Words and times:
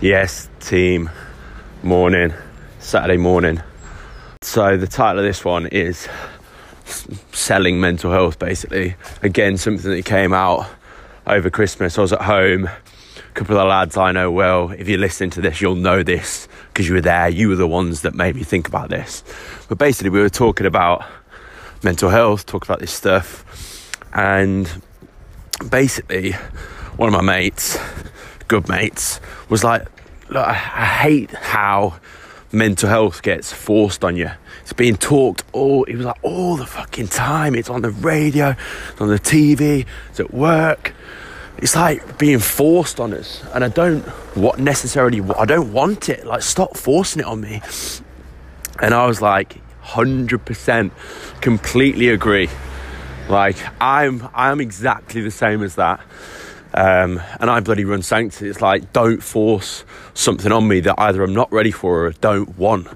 Yes, 0.00 0.48
team, 0.60 1.08
morning, 1.82 2.34
Saturday 2.80 3.16
morning. 3.16 3.62
So, 4.42 4.76
the 4.76 4.88
title 4.88 5.20
of 5.20 5.24
this 5.24 5.44
one 5.44 5.66
is 5.68 6.08
Selling 7.32 7.80
Mental 7.80 8.10
Health, 8.10 8.38
basically. 8.38 8.96
Again, 9.22 9.56
something 9.56 9.90
that 9.90 10.04
came 10.04 10.34
out 10.34 10.66
over 11.26 11.48
Christmas. 11.48 11.96
I 11.96 12.02
was 12.02 12.12
at 12.12 12.22
home, 12.22 12.66
a 12.66 13.32
couple 13.34 13.56
of 13.56 13.62
the 13.62 13.68
lads 13.68 13.96
I 13.96 14.12
know 14.12 14.30
well. 14.30 14.72
If 14.72 14.88
you're 14.88 14.98
listening 14.98 15.30
to 15.30 15.40
this, 15.40 15.60
you'll 15.60 15.76
know 15.76 16.02
this 16.02 16.48
because 16.68 16.88
you 16.88 16.94
were 16.94 17.00
there. 17.00 17.28
You 17.28 17.48
were 17.48 17.56
the 17.56 17.68
ones 17.68 18.02
that 18.02 18.14
made 18.14 18.34
me 18.34 18.42
think 18.42 18.66
about 18.68 18.90
this. 18.90 19.22
But 19.68 19.78
basically, 19.78 20.10
we 20.10 20.20
were 20.20 20.28
talking 20.28 20.66
about 20.66 21.04
mental 21.82 22.10
health, 22.10 22.46
talking 22.46 22.66
about 22.66 22.80
this 22.80 22.92
stuff, 22.92 23.90
and 24.12 24.70
basically, 25.70 26.32
one 26.96 27.08
of 27.08 27.14
my 27.14 27.22
mates, 27.22 27.78
good 28.54 28.68
mates, 28.68 29.20
was 29.48 29.64
like, 29.64 29.88
Look, 30.28 30.46
I, 30.46 30.54
hate 30.54 31.30
how 31.32 31.98
mental 32.50 32.88
health 32.88 33.22
gets 33.22 33.52
forced 33.52 34.04
on 34.04 34.16
you. 34.16 34.30
It's 34.62 34.72
being 34.72 34.96
talked 34.96 35.44
all, 35.52 35.84
it 35.84 35.96
was 35.96 36.06
like 36.06 36.18
all 36.22 36.56
the 36.56 36.64
fucking 36.64 37.08
time. 37.08 37.54
It's 37.54 37.68
on 37.68 37.82
the 37.82 37.90
radio, 37.90 38.56
it's 38.90 39.00
on 39.00 39.08
the 39.08 39.18
TV, 39.18 39.86
it's 40.08 40.20
at 40.20 40.32
work. 40.32 40.94
It's 41.58 41.76
like 41.76 42.16
being 42.18 42.38
forced 42.38 43.00
on 43.00 43.12
us. 43.12 43.44
And 43.52 43.64
I 43.64 43.68
don't 43.68 44.02
what 44.34 44.58
necessarily, 44.58 45.20
I 45.36 45.44
don't 45.44 45.72
want 45.72 46.08
it. 46.08 46.24
Like, 46.24 46.42
stop 46.42 46.76
forcing 46.76 47.20
it 47.20 47.26
on 47.26 47.40
me. 47.40 47.60
And 48.80 48.94
I 48.94 49.06
was 49.06 49.20
like, 49.20 49.60
100% 49.84 50.90
completely 51.42 52.08
agree. 52.08 52.48
Like, 53.28 53.56
I'm, 53.80 54.28
I'm 54.34 54.60
exactly 54.60 55.20
the 55.20 55.30
same 55.30 55.62
as 55.62 55.74
that. 55.74 56.00
Um, 56.74 57.22
and 57.38 57.50
I 57.50 57.60
bloody 57.60 57.84
run 57.84 58.02
Sanctus. 58.02 58.42
It's 58.42 58.60
like, 58.60 58.92
don't 58.92 59.22
force 59.22 59.84
something 60.12 60.50
on 60.50 60.66
me 60.66 60.80
that 60.80 60.96
either 60.98 61.22
I'm 61.22 61.34
not 61.34 61.50
ready 61.52 61.70
for 61.70 62.06
or 62.06 62.10
don't 62.12 62.58
want. 62.58 62.88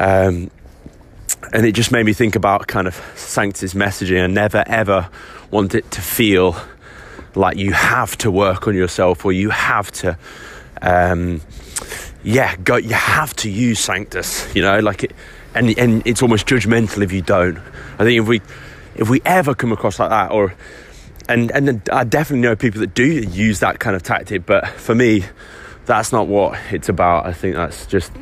Um, 0.00 0.50
and 1.52 1.66
it 1.66 1.72
just 1.72 1.92
made 1.92 2.06
me 2.06 2.14
think 2.14 2.34
about 2.34 2.66
kind 2.66 2.86
of 2.86 2.94
Sanctus's 3.14 3.74
messaging. 3.74 4.22
I 4.22 4.26
never 4.26 4.64
ever 4.66 5.10
want 5.50 5.74
it 5.74 5.90
to 5.92 6.00
feel 6.00 6.56
like 7.34 7.58
you 7.58 7.72
have 7.72 8.16
to 8.18 8.30
work 8.30 8.66
on 8.66 8.74
yourself 8.74 9.24
or 9.24 9.32
you 9.32 9.50
have 9.50 9.90
to, 9.90 10.16
um, 10.80 11.42
yeah, 12.22 12.56
go. 12.56 12.76
You 12.76 12.94
have 12.94 13.36
to 13.36 13.50
use 13.50 13.80
Sanctus. 13.80 14.52
You 14.54 14.62
know, 14.62 14.78
like 14.78 15.04
it, 15.04 15.12
and 15.54 15.78
and 15.78 16.06
it's 16.06 16.22
almost 16.22 16.46
judgmental 16.46 17.02
if 17.02 17.12
you 17.12 17.20
don't. 17.20 17.58
I 17.98 18.04
think 18.04 18.22
if 18.22 18.26
we 18.26 18.40
if 18.94 19.10
we 19.10 19.20
ever 19.26 19.54
come 19.54 19.72
across 19.72 19.98
like 19.98 20.08
that, 20.08 20.30
or 20.32 20.54
and 21.28 21.50
and 21.50 21.88
I 21.90 22.04
definitely 22.04 22.42
know 22.42 22.56
people 22.56 22.80
that 22.80 22.94
do 22.94 23.04
use 23.04 23.60
that 23.60 23.78
kind 23.78 23.96
of 23.96 24.02
tactic, 24.02 24.46
but 24.46 24.68
for 24.68 24.94
me, 24.94 25.24
that's 25.86 26.12
not 26.12 26.26
what 26.28 26.58
it's 26.70 26.88
about. 26.88 27.26
I 27.26 27.32
think 27.32 27.56
that's 27.56 27.86
just 27.86 28.12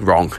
wrong. 0.00 0.32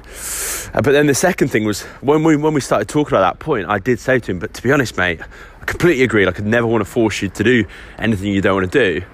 Uh, 0.74 0.82
but 0.82 0.92
then 0.92 1.08
the 1.08 1.16
second 1.16 1.50
thing 1.50 1.66
was 1.66 1.84
when 2.02 2.24
we 2.24 2.36
when 2.36 2.54
we 2.54 2.62
started 2.62 2.88
talking 2.88 3.16
about 3.16 3.32
that 3.32 3.40
point, 3.40 3.68
I 3.70 3.80
did 3.80 4.00
say 4.00 4.20
to 4.20 4.32
him, 4.32 4.40
"But 4.40 4.54
to 4.56 4.64
be 4.64 4.72
honest, 4.72 4.98
mate, 4.98 5.20
I 5.62 5.66
completely 5.66 6.04
agree. 6.04 6.26
Like, 6.26 6.36
I 6.36 6.38
could 6.38 6.48
never 6.48 6.68
want 6.68 6.82
to 6.82 6.90
force 6.90 7.22
you 7.22 7.30
to 7.30 7.44
do 7.44 7.66
anything 7.98 8.34
you 8.34 8.42
don't 8.42 8.56
want 8.56 8.72
to 8.72 9.00
do, 9.00 9.06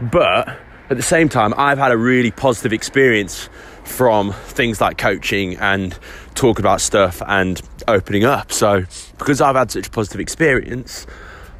but 0.00 0.48
at 0.90 0.96
the 0.96 1.02
same 1.02 1.28
time, 1.28 1.54
I've 1.56 1.78
had 1.78 1.92
a 1.92 1.98
really 1.98 2.30
positive 2.30 2.72
experience." 2.72 3.48
From 3.84 4.32
things 4.32 4.80
like 4.80 4.96
coaching 4.96 5.58
and 5.58 5.92
talking 6.34 6.62
about 6.64 6.80
stuff 6.80 7.20
and 7.26 7.60
opening 7.86 8.24
up. 8.24 8.50
So, 8.50 8.84
because 9.18 9.42
I've 9.42 9.56
had 9.56 9.70
such 9.70 9.88
a 9.88 9.90
positive 9.90 10.20
experience, 10.22 11.06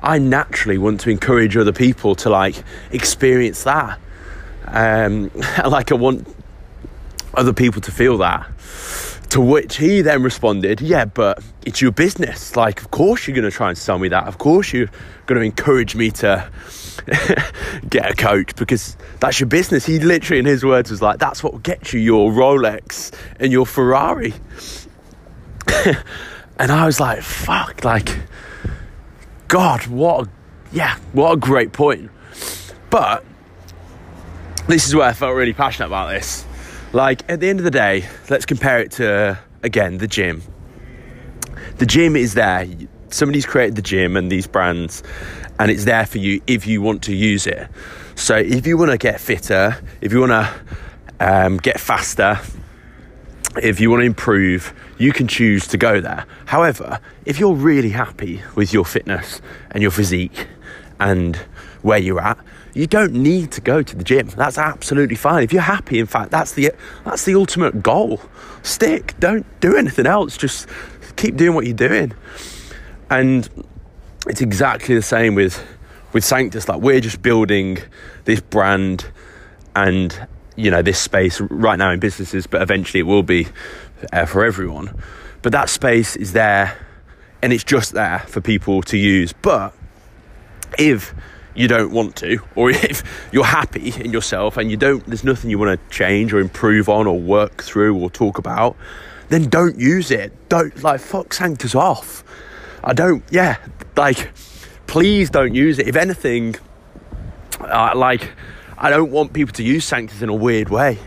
I 0.05 0.19
naturally 0.19 0.79
want 0.79 1.01
to 1.01 1.11
encourage 1.11 1.57
other 1.57 1.73
people 1.73 2.15
to 2.17 2.31
like 2.31 2.63
experience 2.91 3.65
that. 3.65 3.99
Um, 4.67 5.31
like 5.67 5.93
I 5.93 5.95
want 5.95 6.29
other 7.35 7.53
people 7.53 7.81
to 7.83 7.91
feel 7.91 8.19
that. 8.19 8.49
To 9.31 9.41
which 9.41 9.79
he 9.79 10.01
then 10.03 10.23
responded, 10.23 10.81
Yeah, 10.81 11.07
but 11.07 11.43
it's 11.67 11.81
your 11.81 11.91
business. 11.91 12.55
Like, 12.55 12.81
of 12.81 12.91
course 12.91 13.27
you're 13.27 13.35
going 13.35 13.51
to 13.51 13.57
try 13.57 13.69
and 13.69 13.79
sell 13.79 13.99
me 13.99 14.09
that. 14.09 14.29
Of 14.29 14.39
course 14.39 14.73
you're 14.73 14.91
going 15.27 15.41
to 15.41 15.45
encourage 15.45 15.97
me 15.97 16.11
to 16.13 16.49
get 17.89 18.11
a 18.11 18.15
coach 18.15 18.55
because 18.55 18.97
that's 19.21 19.41
your 19.41 19.49
business. 19.49 19.87
He 19.87 19.99
literally, 19.99 20.39
in 20.39 20.47
his 20.47 20.65
words, 20.65 20.91
was 20.91 21.03
like, 21.03 21.19
That's 21.19 21.43
what 21.43 21.53
will 21.53 21.61
get 21.61 21.93
you 21.93 22.01
your 22.01 22.31
Rolex 22.31 23.13
and 23.41 23.51
your 23.51 23.67
Ferrari. 23.67 24.35
and 26.59 26.71
I 26.71 26.87
was 26.87 27.01
like, 27.01 27.23
Fuck, 27.23 27.85
like, 27.85 28.17
God, 29.49 29.87
what 29.87 30.27
a, 30.27 30.31
yeah, 30.73 30.99
what 31.13 31.33
a 31.33 31.37
great 31.37 31.73
point. 31.73 32.11
But 32.91 33.25
this 34.67 34.87
is 34.87 34.95
where 34.95 35.09
I 35.09 35.13
felt 35.13 35.35
really 35.35 35.53
passionate 35.53 35.87
about 35.87 36.11
this. 36.11 36.45
Like 36.93 37.29
at 37.31 37.41
the 37.41 37.49
end 37.49 37.61
of 37.61 37.65
the 37.65 37.71
day, 37.71 38.09
let's 38.31 38.47
compare 38.47 38.79
it 38.79 38.93
to 38.93 39.39
again 39.63 39.99
the 39.99 40.07
gym. 40.07 40.43
The 41.79 41.87
gym 41.87 42.17
is 42.17 42.35
there. 42.35 42.67
Somebody's 43.11 43.47
created 43.47 43.77
the 43.77 43.83
gym 43.83 44.17
and 44.17 44.31
these 44.31 44.47
brands, 44.47 45.03
and 45.59 45.71
it's 45.71 45.85
there 45.85 46.07
for 46.07 46.19
you 46.19 46.41
if 46.47 46.67
you 46.67 46.83
want 46.83 47.03
to 47.05 47.15
use 47.15 47.47
it. 47.47 47.69
So 48.15 48.37
if 48.37 48.67
you 48.67 48.79
want 48.79 48.91
to 48.93 48.99
get 48.99 49.21
fitter, 49.21 49.77
if 50.01 50.13
you 50.13 50.21
want 50.21 50.33
to 50.33 50.61
um, 51.21 51.57
get 51.59 51.81
faster, 51.81 52.39
if 53.63 53.81
you 53.81 53.91
want 53.91 54.01
to 54.01 54.07
improve, 54.07 54.73
you 54.99 55.13
can 55.13 55.27
choose 55.27 55.67
to 55.69 55.77
go 55.77 56.01
there. 56.01 56.27
However, 56.47 57.01
if 57.25 57.39
you're 57.39 57.55
really 57.55 57.91
happy 57.91 58.43
with 58.55 58.73
your 58.73 58.85
fitness 58.85 59.41
and 59.71 59.83
your 59.83 59.91
physique 59.91 60.47
and 61.01 61.37
where 61.83 61.99
you're 61.99 62.21
at, 62.21 62.39
you 62.75 62.87
don't 62.87 63.13
need 63.13 63.53
to 63.53 63.61
go 63.61 63.83
to 63.83 63.97
the 63.97 64.05
gym. 64.05 64.29
That's 64.29 64.59
absolutely 64.59 65.17
fine. 65.17 65.45
If 65.45 65.53
you're 65.53 65.63
happy, 65.63 66.01
in 66.01 66.07
fact, 66.07 66.31
that's 66.31 66.53
the 66.53 66.73
that's 67.05 67.25
the 67.25 67.37
ultimate 67.37 67.83
goal. 67.83 68.21
Stick. 68.63 69.15
Don't 69.21 69.47
do 69.61 69.77
anything 69.77 70.07
else. 70.07 70.37
Just 70.37 70.69
keep 71.17 71.37
doing 71.37 71.55
what 71.55 71.67
you're 71.67 71.75
doing. 71.75 72.13
And 73.11 73.49
it's 74.27 74.41
exactly 74.41 74.95
the 74.95 75.03
same 75.03 75.35
with 75.35 75.65
with 76.13 76.25
Sanctus. 76.25 76.69
Like 76.69 76.81
we're 76.81 77.01
just 77.01 77.23
building 77.23 77.79
this 78.25 78.41
brand 78.41 79.07
and 79.77 80.27
you 80.57 80.71
know 80.71 80.83
this 80.83 80.99
space 80.99 81.41
right 81.41 81.79
now 81.79 81.91
in 81.91 82.01
businesses, 82.01 82.47
but 82.47 82.61
eventually 82.61 83.01
it 83.01 83.05
will 83.05 83.23
be 83.23 83.47
for 84.27 84.45
everyone. 84.45 84.97
But 85.43 85.53
that 85.53 85.69
space 85.69 86.17
is 86.17 86.33
there, 86.33 86.77
and 87.43 87.53
it's 87.53 87.65
just 87.65 87.93
there 87.93 88.21
for 88.21 88.41
people 88.41 88.83
to 88.83 88.97
use. 88.97 89.33
But 89.33 89.75
if 90.79 91.15
you 91.55 91.69
don't 91.69 91.93
want 91.93 92.17
to, 92.17 92.39
or 92.55 92.71
if 92.71 93.03
you're 93.33 93.45
happy 93.45 93.93
in 94.01 94.13
yourself 94.13 94.57
and 94.57 94.71
you 94.71 94.77
don't, 94.77 95.05
there's 95.07 95.25
nothing 95.25 95.51
you 95.51 95.59
want 95.59 95.79
to 95.79 95.95
change 95.97 96.33
or 96.33 96.41
improve 96.41 96.89
on 96.89 97.07
or 97.07 97.19
work 97.19 97.63
through 97.63 97.97
or 97.99 98.11
talk 98.11 98.39
about, 98.39 98.77
then 99.29 99.49
don't 99.49 99.79
use 99.79 100.11
it. 100.11 100.33
Don't 100.49 100.83
like 100.83 101.01
fuck 101.01 101.33
Sanctus 101.33 101.75
off. 101.75 102.25
I 102.83 102.93
don't. 102.93 103.25
Yeah, 103.31 103.57
like 103.97 104.33
please 104.87 105.31
don't 105.31 105.55
use 105.55 105.79
it. 105.79 105.89
If 105.89 105.97
anything, 105.97 106.57
uh, 107.61 107.93
like 107.95 108.33
I 108.77 108.91
don't 108.91 109.11
want 109.11 109.33
people 109.33 109.53
to 109.55 109.63
use 109.63 109.85
Sanctus 109.85 110.23
in 110.23 110.29
a 110.29 110.35
weird 110.35 110.69
way. 110.69 110.99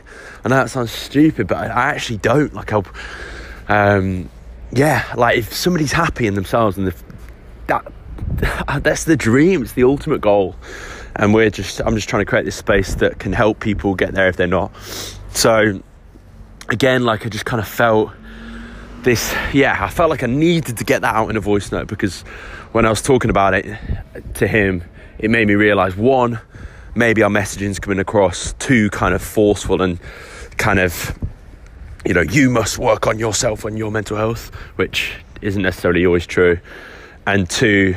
I 0.44 0.50
know 0.50 0.55
that 0.55 0.69
sounds 0.69 0.91
stupid, 0.91 1.47
but 1.47 1.57
I, 1.57 1.66
I 1.67 1.89
actually 1.89 2.17
don't. 2.17 2.53
Like, 2.53 2.72
I'll, 2.72 2.85
um, 3.67 4.29
yeah, 4.72 5.05
like 5.16 5.38
if 5.38 5.53
somebody's 5.53 5.91
happy 5.91 6.28
in 6.28 6.35
themselves 6.35 6.78
and 6.78 6.94
that 7.67 7.91
that's 8.83 9.05
the 9.05 9.16
dream, 9.16 9.61
it's 9.61 9.73
the 9.73 9.83
ultimate 9.83 10.22
goal. 10.22 10.55
And 11.16 11.33
we're 11.33 11.50
just, 11.50 11.81
I'm 11.81 11.95
just 11.95 12.07
trying 12.07 12.22
to 12.22 12.25
create 12.25 12.45
this 12.45 12.55
space 12.55 12.95
that 12.95 13.19
can 13.19 13.33
help 13.33 13.59
people 13.59 13.95
get 13.95 14.13
there 14.13 14.28
if 14.28 14.38
they're 14.38 14.47
not. 14.47 14.72
So, 15.31 15.81
again, 16.69 17.03
like 17.03 17.25
I 17.25 17.29
just 17.29 17.45
kind 17.45 17.59
of 17.59 17.67
felt 17.67 18.11
this, 19.03 19.34
yeah, 19.53 19.78
I 19.79 19.89
felt 19.89 20.09
like 20.09 20.23
I 20.23 20.28
needed 20.28 20.78
to 20.78 20.84
get 20.84 21.01
that 21.01 21.16
out 21.16 21.29
in 21.29 21.38
a 21.38 21.39
voice 21.39 21.72
note 21.72 21.88
because 21.88 22.22
when 22.72 22.85
I 22.85 22.89
was 22.89 23.01
talking 23.01 23.29
about 23.29 23.53
it 23.53 23.79
to 24.35 24.47
him, 24.47 24.84
it 25.17 25.31
made 25.31 25.47
me 25.47 25.55
realize 25.55 25.95
one, 25.95 26.39
maybe 26.97 27.22
our 27.22 27.30
messaging's 27.30 27.80
coming 27.80 28.00
across 28.00 28.53
too 28.53 28.90
kind 28.90 29.14
of 29.14 29.22
forceful 29.22 29.82
and 29.82 29.99
kind 30.58 30.79
of 30.79 31.17
you 32.05 32.14
know 32.14 32.22
you 32.22 32.49
must 32.49 32.79
work 32.79 33.05
on 33.05 33.20
yourself 33.20 33.64
and 33.64 33.78
your 33.78 33.91
mental 33.91 34.17
health 34.17 34.53
which 34.76 35.14
isn't 35.41 35.61
necessarily 35.61 36.05
always 36.05 36.26
true. 36.26 36.59
And 37.26 37.49
two 37.49 37.96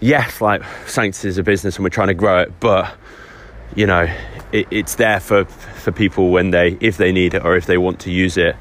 yes 0.00 0.40
like 0.40 0.62
sanctus 0.86 1.24
is 1.24 1.38
a 1.38 1.42
business 1.42 1.76
and 1.76 1.84
we're 1.84 1.90
trying 1.90 2.08
to 2.08 2.14
grow 2.14 2.40
it 2.40 2.52
but 2.60 2.94
you 3.74 3.84
know 3.84 4.08
it, 4.52 4.66
it's 4.70 4.94
there 4.94 5.18
for 5.18 5.44
for 5.44 5.92
people 5.92 6.30
when 6.30 6.50
they 6.50 6.76
if 6.80 6.96
they 6.96 7.12
need 7.12 7.34
it 7.34 7.44
or 7.44 7.56
if 7.56 7.66
they 7.66 7.78
want 7.78 8.00
to 8.00 8.10
use 8.10 8.36
it 8.36 8.56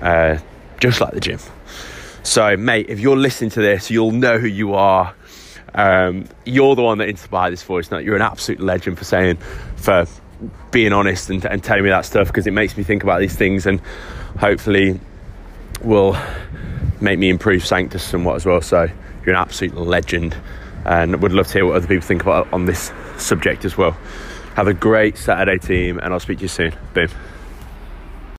uh, 0.00 0.38
just 0.80 1.00
like 1.00 1.12
the 1.12 1.20
gym. 1.20 1.38
So 2.22 2.56
mate 2.56 2.86
if 2.88 3.00
you're 3.00 3.16
listening 3.16 3.50
to 3.50 3.60
this 3.60 3.90
you'll 3.90 4.12
know 4.12 4.38
who 4.38 4.46
you 4.46 4.74
are 4.74 5.14
um, 5.74 6.26
you're 6.44 6.74
the 6.74 6.82
one 6.82 6.98
that 6.98 7.08
inspired 7.08 7.52
this 7.52 7.62
voice 7.62 7.90
note. 7.90 8.04
You're 8.04 8.16
an 8.16 8.22
absolute 8.22 8.60
legend 8.60 8.98
for 8.98 9.04
saying, 9.04 9.38
for 9.76 10.06
being 10.70 10.92
honest 10.92 11.30
and, 11.30 11.44
and 11.44 11.62
telling 11.62 11.84
me 11.84 11.90
that 11.90 12.04
stuff 12.04 12.26
because 12.26 12.46
it 12.46 12.52
makes 12.52 12.76
me 12.76 12.82
think 12.82 13.02
about 13.02 13.20
these 13.20 13.36
things 13.36 13.66
and 13.66 13.80
hopefully 14.38 15.00
will 15.82 16.16
make 17.00 17.18
me 17.18 17.30
improve 17.30 17.64
Sanctus 17.64 18.02
somewhat 18.02 18.36
as 18.36 18.46
well. 18.46 18.60
So 18.60 18.88
you're 19.24 19.34
an 19.34 19.40
absolute 19.40 19.76
legend 19.76 20.36
and 20.84 21.22
would 21.22 21.32
love 21.32 21.46
to 21.48 21.52
hear 21.54 21.66
what 21.66 21.76
other 21.76 21.86
people 21.86 22.06
think 22.06 22.22
about 22.22 22.52
on 22.52 22.66
this 22.66 22.92
subject 23.16 23.64
as 23.64 23.76
well. 23.76 23.92
Have 24.54 24.68
a 24.68 24.74
great 24.74 25.16
Saturday, 25.16 25.58
team, 25.58 25.98
and 25.98 26.12
I'll 26.12 26.20
speak 26.20 26.38
to 26.38 26.42
you 26.42 26.48
soon. 26.48 26.74
Boom. 26.92 27.08